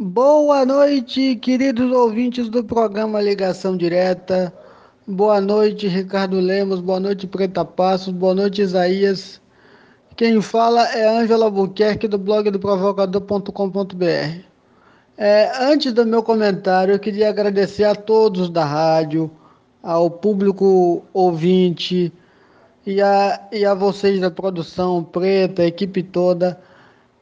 Boa 0.00 0.64
noite, 0.64 1.34
queridos 1.34 1.90
ouvintes 1.90 2.48
do 2.48 2.62
programa 2.62 3.20
Ligação 3.20 3.76
Direta. 3.76 4.54
Boa 5.04 5.40
noite, 5.40 5.88
Ricardo 5.88 6.38
Lemos. 6.38 6.78
Boa 6.80 7.00
noite, 7.00 7.26
Preta 7.26 7.64
Passos. 7.64 8.14
Boa 8.14 8.32
noite, 8.32 8.62
Isaías. 8.62 9.40
Quem 10.14 10.40
fala 10.40 10.86
é 10.96 11.04
Ângela 11.04 11.46
Albuquerque, 11.46 12.06
do 12.06 12.16
blog 12.16 12.48
do 12.48 12.60
provocador.com.br. 12.60 14.44
É, 15.16 15.50
antes 15.64 15.92
do 15.92 16.06
meu 16.06 16.22
comentário, 16.22 16.94
eu 16.94 17.00
queria 17.00 17.28
agradecer 17.28 17.82
a 17.82 17.96
todos 17.96 18.48
da 18.48 18.64
rádio, 18.64 19.28
ao 19.82 20.08
público 20.08 21.02
ouvinte 21.12 22.12
e 22.86 23.02
a, 23.02 23.48
e 23.50 23.64
a 23.64 23.74
vocês 23.74 24.20
da 24.20 24.30
produção, 24.30 25.02
Preta, 25.02 25.62
a 25.62 25.66
equipe 25.66 26.04
toda 26.04 26.56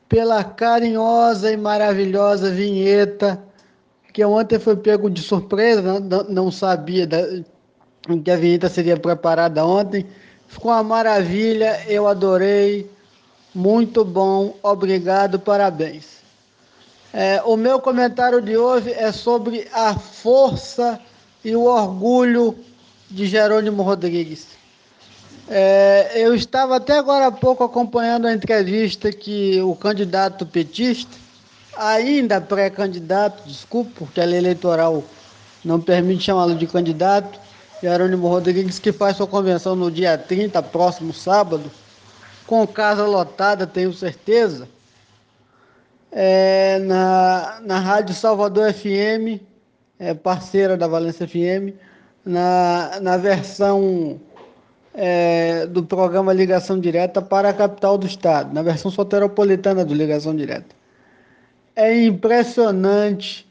pela 0.09 0.43
carinhosa 0.45 1.53
e 1.53 1.57
maravilhosa 1.57 2.51
vinheta, 2.51 3.43
que 4.13 4.25
ontem 4.25 4.59
foi 4.59 4.77
pego 4.77 5.11
de 5.11 5.21
surpresa, 5.21 6.01
não, 6.01 6.23
não 6.25 6.51
sabia 6.51 7.07
da, 7.07 7.19
que 8.25 8.31
a 8.31 8.37
vinheta 8.37 8.69
seria 8.69 8.97
preparada 8.97 9.65
ontem. 9.65 10.07
Ficou 10.49 10.71
uma 10.71 10.83
maravilha, 10.83 11.83
eu 11.89 12.07
adorei, 12.07 12.89
muito 13.55 14.05
bom, 14.05 14.57
obrigado, 14.63 15.39
parabéns. 15.39 16.17
É, 17.13 17.43
o 17.45 17.57
meu 17.57 17.81
comentário 17.81 18.41
de 18.41 18.57
hoje 18.57 18.93
é 18.93 19.11
sobre 19.11 19.67
a 19.73 19.99
força 19.99 21.01
e 21.45 21.57
o 21.57 21.63
orgulho 21.63 22.55
de 23.11 23.27
Jerônimo 23.27 23.83
Rodrigues. 23.83 24.49
É, 25.49 26.13
eu 26.17 26.35
estava 26.35 26.77
até 26.77 26.99
agora 26.99 27.29
há 27.29 27.33
pouco 27.33 27.63
acompanhando 27.63 28.27
a 28.27 28.33
entrevista 28.33 29.13
que 29.13 29.61
o 29.63 29.77
candidato 29.77 30.45
petista, 30.45 31.17
ainda 31.77 32.41
pré-candidato, 32.41 33.47
desculpe, 33.47 33.93
porque 33.95 34.21
a 34.21 34.25
lei 34.25 34.39
eleitoral 34.39 35.05
não 35.65 35.81
permite 35.81 36.25
chamá-lo 36.25 36.57
de 36.57 36.67
candidato, 36.67 37.39
Jerônimo 37.81 38.27
Rodrigues, 38.27 38.79
que 38.79 38.93
faz 38.93 39.17
sua 39.17 39.27
convenção 39.27 39.77
no 39.77 39.91
dia 39.91 40.19
30, 40.19 40.61
próximo 40.65 41.13
sábado, 41.13 41.71
com 42.47 42.67
casa 42.67 43.05
lotada, 43.05 43.67
tenho 43.67 43.93
certeza, 43.93 44.69
é, 46.11 46.79
na, 46.81 47.61
na 47.63 47.79
Rádio 47.79 48.15
Salvador 48.15 48.73
FM, 48.73 49.41
é, 49.99 50.15
parceira 50.15 50.77
da 50.77 50.89
Valência 50.89 51.29
FM, 51.29 51.77
na, 52.25 52.99
na 53.01 53.17
versão 53.17 54.19
é, 54.97 55.67
do 55.67 55.83
programa 55.85 56.33
Ligação 56.33 56.81
Direta 56.81 57.21
para 57.21 57.51
a 57.51 57.53
capital 57.53 57.99
do 57.99 58.07
estado, 58.07 58.55
na 58.55 58.63
versão 58.63 58.91
soteropolitana 58.91 59.85
do 59.85 59.93
Ligação 59.93 60.35
Direta. 60.35 60.75
É 61.77 62.03
impressionante 62.03 63.47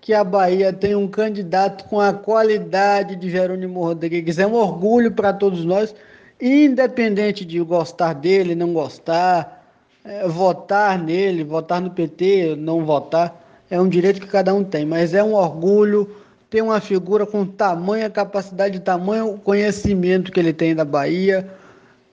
que 0.00 0.14
a 0.14 0.22
Bahia 0.22 0.72
tem 0.72 0.94
um 0.94 1.08
candidato 1.08 1.84
com 1.86 2.00
a 2.00 2.12
qualidade 2.12 3.16
de 3.16 3.28
Jerônimo 3.28 3.82
Rodrigues. 3.82 4.38
É 4.38 4.46
um 4.46 4.54
orgulho 4.54 5.10
para 5.10 5.32
todos 5.32 5.64
nós, 5.64 5.92
independente 6.40 7.44
de 7.44 7.60
gostar 7.60 8.14
dele, 8.14 8.54
não 8.54 8.72
gostar, 8.72 9.66
é, 10.04 10.28
votar 10.28 10.96
nele, 10.96 11.42
votar 11.42 11.80
no 11.80 11.90
PT, 11.90 12.54
não 12.56 12.84
votar. 12.84 13.44
É 13.68 13.80
um 13.80 13.88
direito 13.88 14.20
que 14.20 14.28
cada 14.28 14.54
um 14.54 14.62
tem, 14.62 14.86
mas 14.86 15.12
é 15.12 15.22
um 15.22 15.34
orgulho 15.34 16.08
tem 16.50 16.62
uma 16.62 16.80
figura 16.80 17.26
com 17.26 17.44
tamanha 17.44 18.08
capacidade, 18.08 18.80
tamanho 18.80 19.38
conhecimento 19.44 20.32
que 20.32 20.40
ele 20.40 20.52
tem 20.52 20.74
da 20.74 20.84
Bahia, 20.84 21.48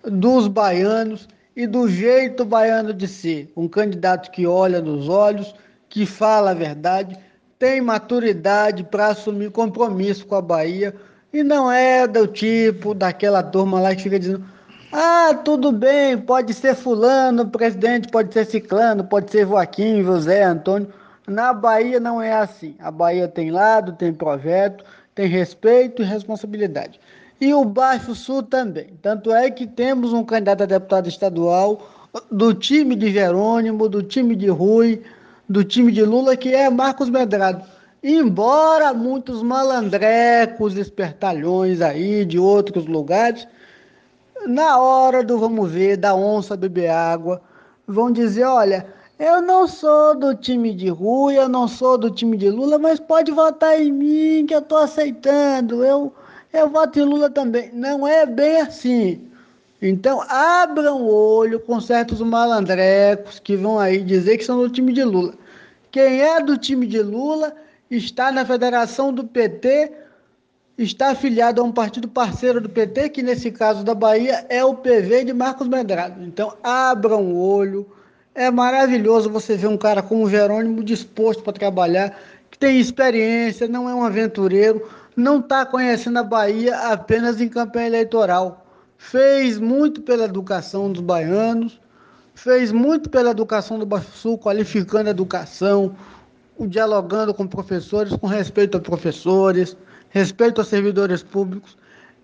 dos 0.03 0.47
baianos 0.47 1.27
e 1.55 1.65
do 1.65 1.87
jeito 1.87 2.43
baiano 2.43 2.93
de 2.93 3.07
ser. 3.07 3.51
Um 3.55 3.67
candidato 3.67 4.29
que 4.29 4.45
olha 4.45 4.81
nos 4.81 5.07
olhos, 5.07 5.55
que 5.87 6.05
fala 6.05 6.51
a 6.51 6.55
verdade, 6.55 7.17
tem 7.57 7.79
maturidade 7.79 8.83
para 8.83 9.07
assumir 9.07 9.51
compromisso 9.51 10.25
com 10.25 10.35
a 10.35 10.41
Bahia 10.41 10.93
e 11.31 11.43
não 11.43 11.71
é 11.71 12.05
do 12.05 12.27
tipo 12.27 12.93
daquela 12.93 13.41
turma 13.41 13.79
lá 13.79 13.95
que 13.95 14.03
fica 14.03 14.19
dizendo: 14.19 14.43
ah, 14.91 15.33
tudo 15.43 15.71
bem, 15.71 16.17
pode 16.17 16.53
ser 16.53 16.75
Fulano, 16.75 17.47
presidente, 17.47 18.09
pode 18.09 18.33
ser 18.33 18.45
Ciclano, 18.45 19.03
pode 19.05 19.31
ser 19.31 19.47
Joaquim, 19.47 20.03
José, 20.03 20.43
Antônio. 20.43 20.87
Na 21.27 21.53
Bahia 21.53 21.99
não 21.99 22.21
é 22.21 22.33
assim. 22.33 22.75
A 22.79 22.91
Bahia 22.91 23.27
tem 23.27 23.51
lado, 23.51 23.93
tem 23.93 24.13
projeto, 24.13 24.83
tem 25.13 25.27
respeito 25.27 26.01
e 26.01 26.05
responsabilidade. 26.05 26.99
E 27.39 27.53
o 27.53 27.65
Baixo 27.65 28.15
Sul 28.15 28.43
também. 28.43 28.97
Tanto 29.01 29.31
é 29.33 29.49
que 29.49 29.67
temos 29.67 30.13
um 30.13 30.23
candidato 30.23 30.63
a 30.63 30.65
deputado 30.65 31.09
estadual 31.09 31.89
do 32.31 32.53
time 32.53 32.95
de 32.95 33.11
Jerônimo, 33.11 33.89
do 33.89 34.01
time 34.01 34.35
de 34.35 34.47
Rui, 34.47 35.01
do 35.49 35.63
time 35.63 35.91
de 35.91 36.03
Lula, 36.03 36.37
que 36.37 36.53
é 36.53 36.69
Marcos 36.69 37.09
Medrado. 37.09 37.63
Embora 38.01 38.93
muitos 38.93 39.41
malandrecos, 39.41 40.77
espertalhões 40.77 41.81
aí 41.81 42.23
de 42.23 42.37
outros 42.37 42.85
lugares, 42.85 43.47
na 44.47 44.79
hora 44.79 45.23
do 45.23 45.39
vamos 45.39 45.71
ver, 45.71 45.97
da 45.97 46.13
onça 46.13 46.55
beber 46.55 46.89
água, 46.89 47.41
vão 47.87 48.11
dizer, 48.11 48.43
olha, 48.43 48.85
eu 49.17 49.41
não 49.41 49.67
sou 49.67 50.17
do 50.17 50.35
time 50.35 50.73
de 50.73 50.89
Rui, 50.89 51.37
eu 51.37 51.47
não 51.47 51.67
sou 51.67 51.97
do 51.97 52.11
time 52.11 52.35
de 52.35 52.49
Lula, 52.49 52.77
mas 52.77 52.99
pode 52.99 53.31
votar 53.31 53.79
em 53.79 53.91
mim 53.91 54.45
que 54.45 54.53
eu 54.53 54.59
estou 54.59 54.77
aceitando. 54.77 55.83
Eu, 55.85 56.13
eu 56.51 56.69
voto 56.69 56.99
em 56.99 57.03
Lula 57.03 57.29
também. 57.29 57.71
Não 57.73 58.05
é 58.05 58.25
bem 58.25 58.59
assim. 58.61 59.21
Então, 59.81 60.21
abram 60.27 61.01
o 61.01 61.07
olho 61.07 61.59
com 61.59 61.79
certos 61.79 62.19
malandrecos 62.19 63.39
que 63.39 63.55
vão 63.55 63.79
aí 63.79 64.03
dizer 64.03 64.37
que 64.37 64.43
são 64.43 64.59
do 64.59 64.69
time 64.69 64.91
de 64.91 65.03
Lula. 65.03 65.33
Quem 65.91 66.21
é 66.21 66.41
do 66.41 66.57
time 66.57 66.85
de 66.85 67.01
Lula 67.01 67.55
está 67.89 68.31
na 68.31 68.45
federação 68.45 69.13
do 69.13 69.23
PT, 69.23 69.93
está 70.77 71.11
afiliado 71.11 71.61
a 71.61 71.63
um 71.63 71.71
partido 71.71 72.07
parceiro 72.09 72.59
do 72.59 72.67
PT, 72.67 73.09
que 73.09 73.23
nesse 73.23 73.49
caso 73.51 73.83
da 73.83 73.95
Bahia 73.95 74.45
é 74.49 74.63
o 74.65 74.75
PV 74.75 75.23
de 75.23 75.33
Marcos 75.33 75.67
Medrado. 75.69 76.21
Então, 76.23 76.53
abram 76.61 77.23
o 77.23 77.39
olho 77.39 77.85
é 78.35 78.51
maravilhoso 78.51 79.29
você 79.29 79.55
ver 79.55 79.67
um 79.67 79.77
cara 79.77 80.03
como 80.03 80.25
o 80.25 80.29
Jerônimo 80.29 80.83
disposto 80.83 81.41
para 81.41 81.53
trabalhar, 81.53 82.19
que 82.51 82.59
tem 82.59 82.77
experiência, 82.77 83.65
não 83.67 83.89
é 83.89 83.95
um 83.95 84.03
aventureiro, 84.03 84.85
não 85.15 85.39
está 85.39 85.65
conhecendo 85.65 86.19
a 86.19 86.23
Bahia 86.23 86.77
apenas 86.91 87.39
em 87.39 87.47
campanha 87.47 87.87
eleitoral. 87.87 88.65
Fez 88.97 89.57
muito 89.57 90.01
pela 90.01 90.25
educação 90.25 90.91
dos 90.91 91.01
baianos, 91.01 91.79
fez 92.33 92.73
muito 92.73 93.09
pela 93.09 93.31
educação 93.31 93.79
do 93.79 93.85
Baixo 93.85 94.11
Sul, 94.11 94.37
qualificando 94.37 95.07
a 95.07 95.11
educação, 95.11 95.95
dialogando 96.59 97.33
com 97.33 97.47
professores, 97.47 98.13
com 98.17 98.27
respeito 98.27 98.77
a 98.77 98.81
professores, 98.81 99.77
respeito 100.09 100.59
a 100.59 100.65
servidores 100.65 101.23
públicos. 101.23 101.77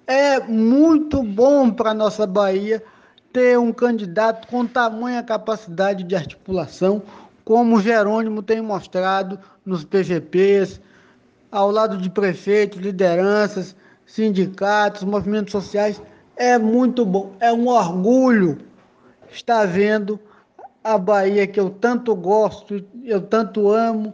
É 0.05 0.41
muito 0.41 1.23
bom 1.23 1.71
para 1.71 1.91
a 1.91 1.93
nossa 1.93 2.27
Bahia 2.27 2.83
ter 3.31 3.57
um 3.57 3.71
candidato 3.71 4.47
com 4.47 4.65
tamanha 4.65 5.23
capacidade 5.23 6.03
de 6.03 6.15
articulação, 6.15 7.01
como 7.43 7.81
Jerônimo 7.81 8.43
tem 8.43 8.61
mostrado 8.61 9.39
nos 9.65 9.83
PGPs, 9.83 10.81
ao 11.51 11.69
lado 11.69 11.97
de 11.97 12.09
prefeitos, 12.09 12.79
lideranças, 12.79 13.75
sindicatos, 14.05 15.03
movimentos 15.03 15.51
sociais. 15.51 16.01
É 16.35 16.57
muito 16.57 17.05
bom, 17.05 17.33
é 17.39 17.51
um 17.51 17.67
orgulho 17.67 18.59
estar 19.29 19.65
vendo 19.65 20.19
a 20.83 20.97
Bahia 20.97 21.45
que 21.45 21.59
eu 21.59 21.69
tanto 21.69 22.15
gosto, 22.15 22.83
eu 23.03 23.21
tanto 23.21 23.69
amo, 23.69 24.13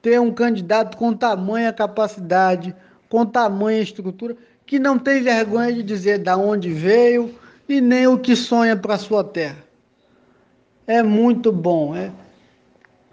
ter 0.00 0.20
um 0.20 0.32
candidato 0.32 0.96
com 0.96 1.12
tamanha 1.12 1.72
capacidade, 1.72 2.74
com 3.08 3.26
tamanha 3.26 3.80
estrutura, 3.80 4.36
que 4.64 4.78
não 4.78 4.98
tem 4.98 5.22
vergonha 5.22 5.72
de 5.72 5.82
dizer 5.82 6.18
da 6.18 6.36
onde 6.36 6.70
veio, 6.70 7.34
e 7.68 7.80
nem 7.80 8.06
o 8.06 8.18
que 8.18 8.34
sonha 8.34 8.76
para 8.76 8.96
sua 8.96 9.22
terra. 9.22 9.62
É 10.86 11.02
muito 11.02 11.52
bom, 11.52 11.94
é. 11.94 12.10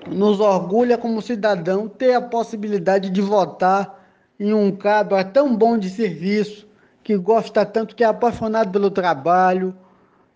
Nos 0.07 0.39
orgulha 0.39 0.97
como 0.97 1.21
cidadão 1.21 1.87
ter 1.87 2.13
a 2.13 2.21
possibilidade 2.21 3.09
de 3.09 3.21
votar 3.21 4.07
em 4.39 4.53
um 4.53 4.71
cabra 4.71 5.23
tão 5.23 5.55
bom 5.55 5.77
de 5.77 5.89
serviço, 5.89 6.67
que 7.03 7.17
gosta 7.17 7.65
tanto, 7.65 7.95
que 7.95 8.03
é 8.03 8.07
apaixonado 8.07 8.71
pelo 8.71 8.89
trabalho, 8.89 9.75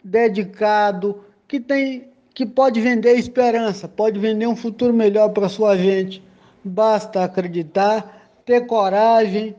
dedicado, 0.04 1.24
que 1.48 1.60
tem 1.60 2.10
que 2.34 2.46
pode 2.46 2.80
vender 2.80 3.16
esperança, 3.16 3.88
pode 3.88 4.18
vender 4.18 4.48
um 4.48 4.56
futuro 4.56 4.94
melhor 4.94 5.30
para 5.30 5.50
sua 5.50 5.76
gente. 5.76 6.24
Basta 6.64 7.24
acreditar, 7.24 8.30
ter 8.46 8.66
coragem 8.66 9.56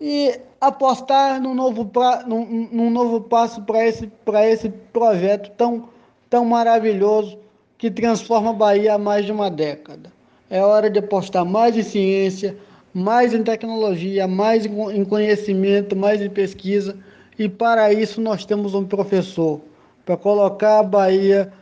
e 0.00 0.40
apostar 0.60 1.40
num 1.40 1.54
novo, 1.54 1.84
pra, 1.86 2.24
num, 2.26 2.68
num 2.70 2.90
novo 2.90 3.20
passo 3.20 3.62
para 3.62 3.86
esse, 3.86 4.10
esse 4.44 4.68
projeto 4.92 5.50
tão, 5.56 5.88
tão 6.28 6.44
maravilhoso 6.44 7.38
que 7.76 7.90
transforma 7.90 8.50
a 8.50 8.54
Bahia 8.54 8.94
há 8.94 8.98
mais 8.98 9.24
de 9.24 9.32
uma 9.32 9.50
década. 9.50 10.12
É 10.50 10.62
hora 10.62 10.88
de 10.90 10.98
apostar 10.98 11.44
mais 11.44 11.76
em 11.76 11.82
ciência, 11.82 12.56
mais 12.92 13.34
em 13.34 13.42
tecnologia, 13.42 14.26
mais 14.26 14.66
em 14.66 15.04
conhecimento, 15.04 15.94
mais 15.94 16.20
em 16.20 16.30
pesquisa. 16.30 16.96
E 17.38 17.48
para 17.48 17.92
isso 17.92 18.20
nós 18.20 18.44
temos 18.44 18.74
um 18.74 18.84
professor 18.84 19.60
para 20.04 20.16
colocar 20.16 20.80
a 20.80 20.82
Bahia 20.82 21.52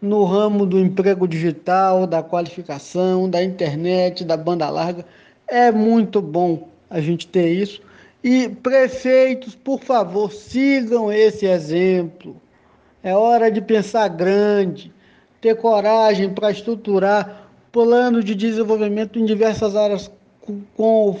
no 0.00 0.24
ramo 0.24 0.64
do 0.64 0.78
emprego 0.78 1.26
digital, 1.26 2.06
da 2.06 2.22
qualificação, 2.22 3.28
da 3.28 3.42
internet, 3.42 4.24
da 4.24 4.36
banda 4.36 4.68
larga. 4.70 5.04
É 5.48 5.70
muito 5.72 6.22
bom 6.22 6.68
a 6.88 7.00
gente 7.00 7.26
ter 7.26 7.48
isso. 7.48 7.82
E 8.28 8.48
prefeitos, 8.48 9.54
por 9.54 9.84
favor, 9.84 10.32
sigam 10.32 11.12
esse 11.12 11.46
exemplo. 11.46 12.34
É 13.00 13.14
hora 13.14 13.52
de 13.52 13.60
pensar 13.60 14.08
grande, 14.08 14.92
ter 15.40 15.54
coragem 15.54 16.34
para 16.34 16.50
estruturar 16.50 17.48
plano 17.70 18.24
de 18.24 18.34
desenvolvimento 18.34 19.16
em 19.16 19.24
diversas 19.24 19.76
áreas 19.76 20.10
com, 20.76 21.16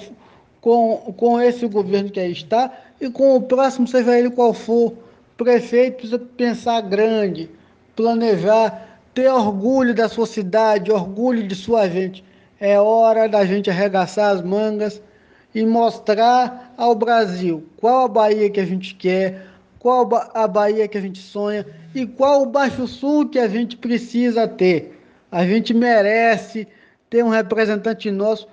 com, 0.60 0.96
com 1.16 1.40
esse 1.40 1.68
governo 1.68 2.10
que 2.10 2.18
aí 2.18 2.32
está 2.32 2.76
e 3.00 3.08
com 3.08 3.36
o 3.36 3.42
próximo, 3.42 3.86
seja 3.86 4.18
ele 4.18 4.30
qual 4.30 4.52
for. 4.52 4.92
Prefeitos, 5.36 6.10
pensar 6.36 6.80
grande, 6.80 7.48
planejar, 7.94 8.98
ter 9.14 9.30
orgulho 9.30 9.94
da 9.94 10.08
sua 10.08 10.26
cidade, 10.26 10.90
orgulho 10.90 11.46
de 11.46 11.54
sua 11.54 11.88
gente. 11.88 12.24
É 12.58 12.80
hora 12.80 13.28
da 13.28 13.46
gente 13.46 13.70
arregaçar 13.70 14.34
as 14.34 14.42
mangas 14.42 15.00
e 15.56 15.64
mostrar 15.64 16.74
ao 16.76 16.94
Brasil 16.94 17.66
qual 17.78 18.04
a 18.04 18.08
Bahia 18.08 18.50
que 18.50 18.60
a 18.60 18.66
gente 18.66 18.94
quer, 18.94 19.46
qual 19.78 20.06
a 20.34 20.46
Bahia 20.46 20.86
que 20.86 20.98
a 20.98 21.00
gente 21.00 21.18
sonha 21.18 21.64
e 21.94 22.06
qual 22.06 22.42
o 22.42 22.46
Baixo 22.46 22.86
Sul 22.86 23.26
que 23.26 23.38
a 23.38 23.48
gente 23.48 23.74
precisa 23.74 24.46
ter. 24.46 25.00
A 25.32 25.46
gente 25.46 25.72
merece 25.72 26.68
ter 27.08 27.24
um 27.24 27.30
representante 27.30 28.10
nosso 28.10 28.46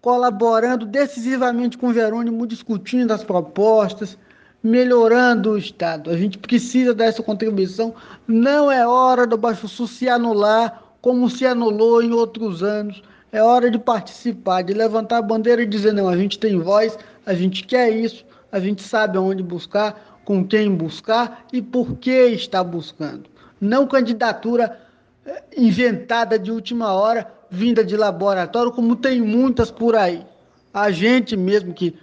colaborando 0.00 0.86
decisivamente 0.86 1.76
com 1.76 1.88
o 1.88 1.92
Verônimo, 1.92 2.46
discutindo 2.46 3.12
as 3.12 3.22
propostas, 3.22 4.16
melhorando 4.62 5.50
o 5.50 5.58
Estado. 5.58 6.08
A 6.08 6.16
gente 6.16 6.38
precisa 6.38 6.94
dessa 6.94 7.22
contribuição. 7.22 7.94
Não 8.26 8.72
é 8.72 8.86
hora 8.86 9.26
do 9.26 9.36
Baixo 9.36 9.68
Sul 9.68 9.86
se 9.86 10.08
anular 10.08 10.82
como 11.02 11.28
se 11.28 11.44
anulou 11.44 12.02
em 12.02 12.12
outros 12.12 12.62
anos. 12.62 13.02
É 13.36 13.42
hora 13.42 13.70
de 13.70 13.78
participar, 13.78 14.62
de 14.62 14.72
levantar 14.72 15.18
a 15.18 15.22
bandeira 15.22 15.60
e 15.62 15.66
dizer: 15.66 15.92
não, 15.92 16.08
a 16.08 16.16
gente 16.16 16.38
tem 16.38 16.58
voz, 16.58 16.98
a 17.26 17.34
gente 17.34 17.64
quer 17.64 17.90
isso, 17.90 18.24
a 18.50 18.58
gente 18.58 18.82
sabe 18.82 19.18
aonde 19.18 19.42
buscar, 19.42 20.22
com 20.24 20.42
quem 20.42 20.74
buscar 20.74 21.44
e 21.52 21.60
por 21.60 21.96
que 21.98 22.28
está 22.28 22.64
buscando. 22.64 23.24
Não 23.60 23.86
candidatura 23.86 24.80
eh, 25.26 25.42
inventada 25.54 26.38
de 26.38 26.50
última 26.50 26.94
hora, 26.94 27.30
vinda 27.50 27.84
de 27.84 27.94
laboratório, 27.94 28.72
como 28.72 28.96
tem 28.96 29.20
muitas 29.20 29.70
por 29.70 29.94
aí. 29.94 30.24
A 30.72 30.90
gente 30.90 31.36
mesmo 31.36 31.74
que 31.74 31.94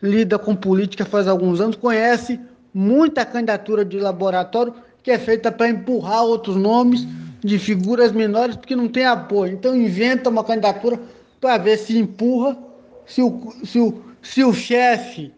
lida 0.00 0.38
com 0.38 0.54
política 0.54 1.04
faz 1.04 1.26
alguns 1.26 1.60
anos 1.60 1.74
conhece 1.74 2.38
muita 2.72 3.26
candidatura 3.26 3.84
de 3.84 3.98
laboratório 3.98 4.72
que 5.02 5.10
é 5.10 5.18
feita 5.18 5.50
para 5.50 5.68
empurrar 5.68 6.22
outros 6.22 6.54
nomes 6.54 7.04
de 7.40 7.58
figuras 7.58 8.12
menores 8.12 8.56
porque 8.56 8.76
não 8.76 8.88
tem 8.88 9.06
apoio. 9.06 9.52
Então 9.52 9.74
inventa 9.74 10.30
uma 10.30 10.44
candidatura 10.44 11.00
para 11.40 11.58
ver 11.58 11.76
se 11.78 11.98
empurra, 11.98 12.56
se 13.04 13.22
o, 13.22 13.52
se 13.64 13.78
o, 13.78 14.02
se 14.22 14.44
o 14.44 14.52
chefe, 14.52 15.32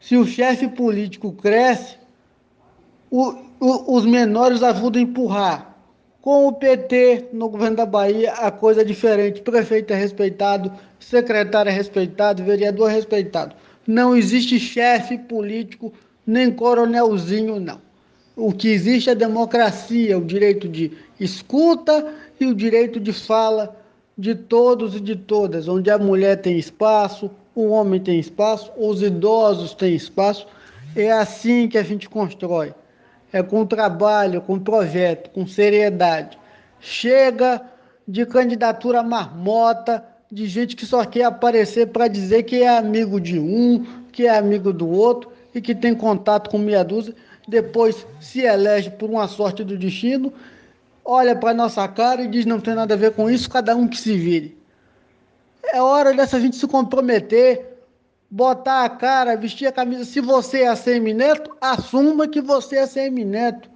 se 0.00 0.16
o 0.16 0.26
chefe 0.26 0.68
político 0.68 1.32
cresce, 1.32 1.96
o, 3.10 3.34
o, 3.60 3.96
os 3.96 4.04
menores 4.04 4.62
ajudam 4.62 5.00
a 5.00 5.04
empurrar. 5.04 5.76
Com 6.20 6.46
o 6.46 6.52
PT 6.52 7.30
no 7.32 7.48
governo 7.48 7.76
da 7.76 7.86
Bahia, 7.86 8.32
a 8.34 8.50
coisa 8.50 8.82
é 8.82 8.84
diferente. 8.84 9.42
Prefeito 9.42 9.92
é 9.92 9.96
respeitado, 9.96 10.72
secretário 10.98 11.68
é 11.68 11.72
respeitado, 11.72 12.44
vereador 12.44 12.90
é 12.90 12.94
respeitado. 12.94 13.56
Não 13.86 14.16
existe 14.16 14.58
chefe 14.60 15.18
político, 15.18 15.92
nem 16.24 16.52
coronelzinho, 16.52 17.58
não. 17.58 17.80
O 18.44 18.52
que 18.52 18.66
existe 18.70 19.08
é 19.08 19.14
democracia, 19.14 20.18
o 20.18 20.24
direito 20.24 20.68
de 20.68 20.90
escuta 21.20 22.12
e 22.40 22.46
o 22.46 22.56
direito 22.56 22.98
de 22.98 23.12
fala 23.12 23.80
de 24.18 24.34
todos 24.34 24.96
e 24.96 25.00
de 25.00 25.14
todas, 25.14 25.68
onde 25.68 25.88
a 25.88 25.96
mulher 25.96 26.42
tem 26.42 26.58
espaço, 26.58 27.30
o 27.54 27.68
homem 27.68 28.00
tem 28.00 28.18
espaço, 28.18 28.72
os 28.76 29.00
idosos 29.00 29.74
têm 29.74 29.94
espaço. 29.94 30.48
É 30.96 31.12
assim 31.12 31.68
que 31.68 31.78
a 31.78 31.84
gente 31.84 32.08
constrói. 32.08 32.74
É 33.32 33.44
com 33.44 33.64
trabalho, 33.64 34.42
com 34.42 34.58
projeto, 34.58 35.30
com 35.30 35.46
seriedade. 35.46 36.36
Chega 36.80 37.62
de 38.08 38.26
candidatura 38.26 39.04
marmota, 39.04 40.04
de 40.32 40.48
gente 40.48 40.74
que 40.74 40.84
só 40.84 41.04
quer 41.04 41.26
aparecer 41.26 41.90
para 41.90 42.08
dizer 42.08 42.42
que 42.42 42.60
é 42.60 42.76
amigo 42.76 43.20
de 43.20 43.38
um, 43.38 43.86
que 44.10 44.26
é 44.26 44.36
amigo 44.36 44.72
do 44.72 44.88
outro 44.88 45.30
e 45.54 45.60
que 45.60 45.76
tem 45.76 45.94
contato 45.94 46.50
com 46.50 46.58
meia 46.58 46.82
dúzia 46.82 47.14
depois 47.46 48.06
se 48.20 48.40
elege 48.40 48.90
por 48.90 49.10
uma 49.10 49.26
sorte 49.26 49.64
do 49.64 49.76
destino, 49.76 50.32
olha 51.04 51.34
para 51.34 51.54
nossa 51.54 51.86
cara 51.88 52.22
e 52.22 52.28
diz 52.28 52.46
não 52.46 52.60
tem 52.60 52.74
nada 52.74 52.94
a 52.94 52.96
ver 52.96 53.12
com 53.12 53.28
isso, 53.28 53.50
cada 53.50 53.74
um 53.74 53.88
que 53.88 53.98
se 53.98 54.16
vire. 54.16 54.56
É 55.72 55.80
hora 55.80 56.12
dessa 56.12 56.40
gente 56.40 56.56
se 56.56 56.66
comprometer, 56.66 57.78
botar 58.30 58.84
a 58.84 58.88
cara, 58.88 59.36
vestir 59.36 59.66
a 59.66 59.72
camisa. 59.72 60.04
Se 60.04 60.20
você 60.20 60.62
é 60.62 60.74
semineto, 60.74 61.56
assuma 61.60 62.28
que 62.28 62.40
você 62.40 62.78
é 62.78 62.86
semineto. 62.86 63.70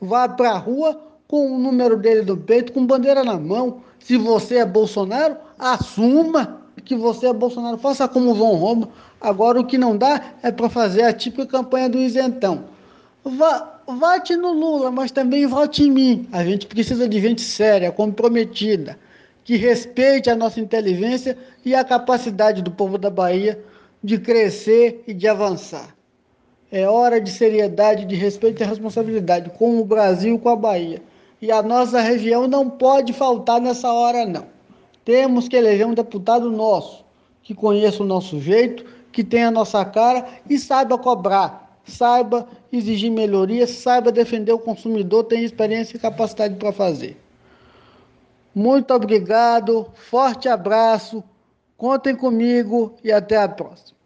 Vá 0.00 0.28
para 0.28 0.52
a 0.52 0.58
rua 0.58 1.00
com 1.26 1.52
o 1.52 1.58
número 1.58 1.96
dele 1.96 2.22
do 2.22 2.36
peito, 2.36 2.72
com 2.72 2.86
bandeira 2.86 3.24
na 3.24 3.38
mão. 3.38 3.82
Se 3.98 4.16
você 4.16 4.58
é 4.58 4.64
Bolsonaro, 4.64 5.36
assuma 5.58 6.60
que 6.84 6.94
você 6.94 7.26
é 7.26 7.32
Bolsonaro. 7.32 7.78
Faça 7.78 8.06
como 8.08 8.34
João 8.34 8.54
Roma. 8.56 8.88
Agora 9.20 9.60
o 9.60 9.66
que 9.66 9.76
não 9.76 9.96
dá 9.96 10.34
é 10.42 10.50
para 10.50 10.68
fazer 10.68 11.02
a 11.02 11.12
típica 11.12 11.46
campanha 11.46 11.88
do 11.88 11.98
isentão 11.98 12.77
vote 13.30 14.36
no 14.36 14.52
Lula, 14.52 14.90
mas 14.90 15.10
também 15.10 15.46
vote 15.46 15.82
em 15.82 15.90
mim. 15.90 16.28
A 16.32 16.44
gente 16.44 16.66
precisa 16.66 17.08
de 17.08 17.20
gente 17.20 17.42
séria, 17.42 17.92
comprometida, 17.92 18.98
que 19.44 19.56
respeite 19.56 20.30
a 20.30 20.36
nossa 20.36 20.60
inteligência 20.60 21.36
e 21.64 21.74
a 21.74 21.84
capacidade 21.84 22.62
do 22.62 22.70
povo 22.70 22.98
da 22.98 23.10
Bahia 23.10 23.62
de 24.02 24.18
crescer 24.18 25.02
e 25.06 25.14
de 25.14 25.26
avançar. 25.26 25.94
É 26.70 26.88
hora 26.88 27.20
de 27.20 27.30
seriedade, 27.30 28.04
de 28.04 28.14
respeito 28.14 28.62
e 28.62 28.66
responsabilidade 28.66 29.50
com 29.50 29.80
o 29.80 29.84
Brasil 29.84 30.38
com 30.38 30.50
a 30.50 30.56
Bahia. 30.56 31.02
E 31.40 31.50
a 31.50 31.62
nossa 31.62 32.00
região 32.00 32.46
não 32.46 32.68
pode 32.68 33.12
faltar 33.12 33.60
nessa 33.60 33.92
hora, 33.92 34.26
não. 34.26 34.46
Temos 35.04 35.48
que 35.48 35.56
eleger 35.56 35.86
um 35.86 35.94
deputado 35.94 36.50
nosso, 36.50 37.04
que 37.42 37.54
conheça 37.54 38.02
o 38.02 38.06
nosso 38.06 38.38
jeito, 38.40 38.84
que 39.10 39.24
tenha 39.24 39.48
a 39.48 39.50
nossa 39.52 39.82
cara 39.84 40.26
e 40.48 40.58
saiba 40.58 40.98
cobrar 40.98 41.67
saiba 41.90 42.48
exigir 42.72 43.10
melhorias, 43.10 43.70
saiba 43.70 44.12
defender 44.12 44.52
o 44.52 44.58
consumidor, 44.58 45.24
tem 45.24 45.44
experiência 45.44 45.96
e 45.96 46.00
capacidade 46.00 46.54
para 46.56 46.72
fazer. 46.72 47.16
Muito 48.54 48.92
obrigado, 48.92 49.86
forte 49.94 50.48
abraço, 50.48 51.22
contem 51.76 52.14
comigo 52.14 52.94
e 53.04 53.12
até 53.12 53.36
a 53.36 53.48
próxima. 53.48 53.97